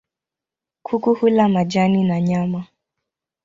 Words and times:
Kuku 0.83 1.13
hula 1.13 1.49
majani 1.49 2.03
na 2.03 2.21
nyama. 2.21 2.67